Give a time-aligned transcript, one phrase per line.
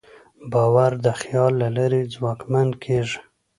[0.51, 3.17] باور د خیال له لارې ځواکمن کېږي.